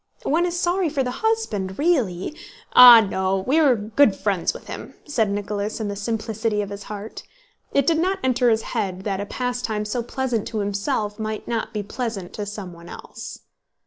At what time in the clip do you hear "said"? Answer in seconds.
5.05-5.29